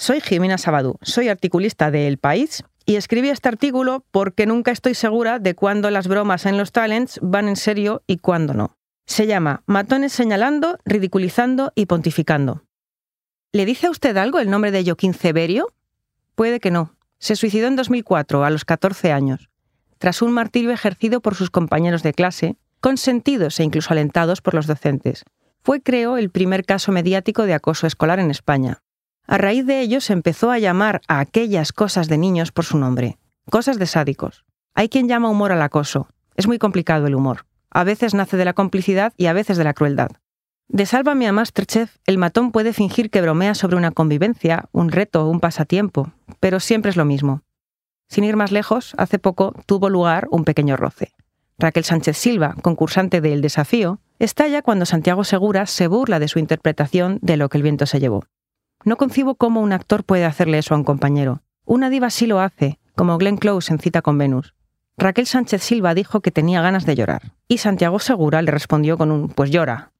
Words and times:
Soy 0.00 0.22
Jimena 0.22 0.56
Sabadú, 0.56 0.96
soy 1.02 1.28
articulista 1.28 1.90
de 1.90 2.08
El 2.08 2.16
País 2.16 2.64
y 2.86 2.96
escribí 2.96 3.28
este 3.28 3.50
artículo 3.50 4.02
porque 4.10 4.46
nunca 4.46 4.70
estoy 4.70 4.94
segura 4.94 5.38
de 5.38 5.54
cuándo 5.54 5.90
las 5.90 6.08
bromas 6.08 6.46
en 6.46 6.56
los 6.56 6.72
talents 6.72 7.20
van 7.20 7.48
en 7.48 7.56
serio 7.56 8.02
y 8.06 8.16
cuándo 8.16 8.54
no. 8.54 8.78
Se 9.04 9.26
llama 9.26 9.62
Matones 9.66 10.14
señalando, 10.14 10.78
ridiculizando 10.86 11.72
y 11.74 11.84
pontificando. 11.84 12.62
¿Le 13.52 13.66
dice 13.66 13.88
a 13.88 13.90
usted 13.90 14.16
algo 14.16 14.38
el 14.38 14.48
nombre 14.48 14.70
de 14.70 14.82
Joaquín 14.82 15.12
Severio? 15.12 15.70
Puede 16.34 16.60
que 16.60 16.70
no. 16.70 16.94
Se 17.18 17.36
suicidó 17.36 17.68
en 17.68 17.76
2004, 17.76 18.42
a 18.42 18.48
los 18.48 18.64
14 18.64 19.12
años, 19.12 19.50
tras 19.98 20.22
un 20.22 20.32
martirio 20.32 20.70
ejercido 20.70 21.20
por 21.20 21.34
sus 21.34 21.50
compañeros 21.50 22.02
de 22.02 22.14
clase, 22.14 22.56
consentidos 22.80 23.60
e 23.60 23.64
incluso 23.64 23.92
alentados 23.92 24.40
por 24.40 24.54
los 24.54 24.66
docentes. 24.66 25.24
Fue, 25.62 25.82
creo, 25.82 26.16
el 26.16 26.30
primer 26.30 26.64
caso 26.64 26.90
mediático 26.90 27.44
de 27.44 27.52
acoso 27.52 27.86
escolar 27.86 28.18
en 28.18 28.30
España. 28.30 28.80
A 29.30 29.38
raíz 29.38 29.64
de 29.64 29.78
ello 29.78 30.00
se 30.00 30.12
empezó 30.12 30.50
a 30.50 30.58
llamar 30.58 31.02
a 31.06 31.20
aquellas 31.20 31.72
cosas 31.72 32.08
de 32.08 32.18
niños 32.18 32.50
por 32.50 32.64
su 32.64 32.78
nombre, 32.78 33.16
cosas 33.48 33.78
de 33.78 33.86
sádicos. 33.86 34.44
Hay 34.74 34.88
quien 34.88 35.06
llama 35.06 35.30
humor 35.30 35.52
al 35.52 35.62
acoso. 35.62 36.08
Es 36.34 36.48
muy 36.48 36.58
complicado 36.58 37.06
el 37.06 37.14
humor. 37.14 37.46
A 37.70 37.84
veces 37.84 38.12
nace 38.12 38.36
de 38.36 38.44
la 38.44 38.54
complicidad 38.54 39.12
y 39.16 39.26
a 39.26 39.32
veces 39.32 39.56
de 39.56 39.62
la 39.62 39.72
crueldad. 39.72 40.10
De 40.66 40.84
Sálvame 40.84 41.28
a 41.28 41.32
Masterchef, 41.32 41.98
el 42.06 42.18
matón 42.18 42.50
puede 42.50 42.72
fingir 42.72 43.08
que 43.08 43.20
bromea 43.20 43.54
sobre 43.54 43.76
una 43.76 43.92
convivencia, 43.92 44.68
un 44.72 44.90
reto, 44.90 45.28
un 45.28 45.38
pasatiempo, 45.38 46.12
pero 46.40 46.58
siempre 46.58 46.90
es 46.90 46.96
lo 46.96 47.04
mismo. 47.04 47.42
Sin 48.08 48.24
ir 48.24 48.34
más 48.34 48.50
lejos, 48.50 48.94
hace 48.98 49.20
poco 49.20 49.54
tuvo 49.64 49.90
lugar 49.90 50.26
un 50.32 50.42
pequeño 50.42 50.76
roce. 50.76 51.12
Raquel 51.56 51.84
Sánchez 51.84 52.16
Silva, 52.16 52.56
concursante 52.62 53.20
de 53.20 53.32
El 53.32 53.42
Desafío, 53.42 54.00
estalla 54.18 54.62
cuando 54.62 54.86
Santiago 54.86 55.22
Segura 55.22 55.66
se 55.66 55.86
burla 55.86 56.18
de 56.18 56.26
su 56.26 56.40
interpretación 56.40 57.20
de 57.22 57.36
lo 57.36 57.48
que 57.48 57.58
el 57.58 57.62
viento 57.62 57.86
se 57.86 58.00
llevó. 58.00 58.24
No 58.84 58.96
concibo 58.96 59.34
cómo 59.34 59.60
un 59.60 59.72
actor 59.72 60.04
puede 60.04 60.24
hacerle 60.24 60.58
eso 60.58 60.74
a 60.74 60.78
un 60.78 60.84
compañero. 60.84 61.42
Una 61.66 61.90
diva 61.90 62.08
sí 62.08 62.26
lo 62.26 62.40
hace, 62.40 62.78
como 62.96 63.18
Glenn 63.18 63.36
Close 63.36 63.72
en 63.72 63.78
Cita 63.78 64.00
con 64.00 64.16
Venus. 64.16 64.54
Raquel 64.96 65.26
Sánchez 65.26 65.62
Silva 65.62 65.94
dijo 65.94 66.20
que 66.20 66.30
tenía 66.30 66.62
ganas 66.62 66.86
de 66.86 66.94
llorar, 66.94 67.32
y 67.46 67.58
Santiago 67.58 67.98
Segura 67.98 68.42
le 68.42 68.50
respondió 68.50 68.96
con 68.96 69.10
un 69.10 69.28
pues 69.28 69.50
llora. 69.50 69.92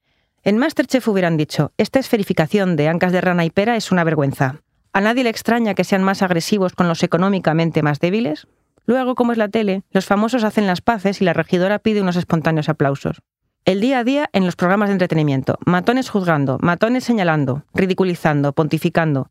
En 0.43 0.57
Masterchef 0.57 1.07
hubieran 1.09 1.37
dicho, 1.37 1.73
esta 1.77 1.99
esferificación 1.99 2.77
de 2.77 2.89
ancas 2.89 3.13
de 3.13 3.21
rana 3.21 3.45
y 3.45 3.51
pera 3.51 3.77
es 3.77 3.93
una 3.93 4.05
vergüenza. 4.05 4.63
¿A 4.93 5.01
nadie 5.01 5.25
le 5.25 5.31
extraña 5.31 5.75
que 5.75 5.85
sean 5.85 6.03
más 6.03 6.23
agresivos 6.23 6.73
con 6.73 6.89
los 6.89 7.03
económicamente 7.03 7.83
más 7.83 8.01
débiles? 8.01 8.47
Luego, 8.87 9.15
como 9.15 9.33
es 9.33 9.39
la 9.39 9.49
tele, 9.49 9.83
los 9.91 10.07
famosos 10.07 10.43
hacen 10.43 10.67
las 10.67 10.81
paces 10.81 11.21
y 11.21 11.25
la 11.25 11.35
regidora 11.35 11.79
pide 11.79 12.01
unos 12.01 12.17
espontáneos 12.17 12.69
aplausos. 12.69 13.21
El 13.67 13.83
día 13.83 13.99
a 13.99 14.05
día 14.05 14.31
en 14.33 14.47
los 14.47 14.57
programas 14.57 14.89
de 14.89 14.95
entretenimiento. 14.95 15.59
Matones 15.67 16.09
juzgando, 16.09 16.59
matones 16.63 17.05
señalando, 17.05 17.65
ridiculizando, 17.75 18.55
pontificando. 18.55 19.31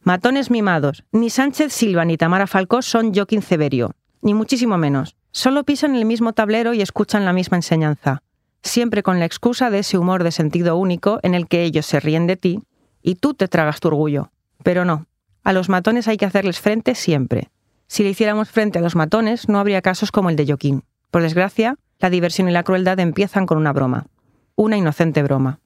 Matones 0.00 0.50
mimados. 0.50 1.04
Ni 1.12 1.28
Sánchez 1.28 1.74
Silva 1.74 2.06
ni 2.06 2.16
Tamara 2.16 2.46
Falcó 2.46 2.80
son 2.80 3.14
Joaquín 3.14 3.42
Severio, 3.42 3.94
ni 4.22 4.32
muchísimo 4.32 4.78
menos. 4.78 5.14
Solo 5.30 5.64
pisan 5.64 5.94
el 5.94 6.06
mismo 6.06 6.32
tablero 6.32 6.72
y 6.72 6.80
escuchan 6.80 7.26
la 7.26 7.34
misma 7.34 7.58
enseñanza, 7.58 8.22
siempre 8.62 9.02
con 9.02 9.18
la 9.18 9.26
excusa 9.26 9.68
de 9.68 9.80
ese 9.80 9.98
humor 9.98 10.24
de 10.24 10.32
sentido 10.32 10.76
único 10.76 11.20
en 11.22 11.34
el 11.34 11.46
que 11.46 11.62
ellos 11.62 11.84
se 11.84 12.00
ríen 12.00 12.26
de 12.26 12.36
ti 12.36 12.62
y 13.02 13.16
tú 13.16 13.34
te 13.34 13.46
tragas 13.46 13.80
tu 13.80 13.88
orgullo. 13.88 14.30
Pero 14.62 14.86
no, 14.86 15.06
a 15.44 15.52
los 15.52 15.68
matones 15.68 16.08
hay 16.08 16.16
que 16.16 16.24
hacerles 16.24 16.60
frente 16.60 16.94
siempre. 16.94 17.50
Si 17.88 18.02
le 18.02 18.10
hiciéramos 18.10 18.48
frente 18.48 18.78
a 18.78 18.82
los 18.82 18.96
matones, 18.96 19.50
no 19.50 19.58
habría 19.58 19.82
casos 19.82 20.10
como 20.10 20.30
el 20.30 20.36
de 20.36 20.46
Joaquín. 20.46 20.82
Por 21.10 21.22
desgracia, 21.22 21.76
la 21.98 22.10
diversión 22.10 22.48
y 22.48 22.52
la 22.52 22.62
crueldad 22.62 22.98
empiezan 23.00 23.46
con 23.46 23.58
una 23.58 23.72
broma, 23.72 24.06
una 24.54 24.76
inocente 24.76 25.22
broma. 25.22 25.60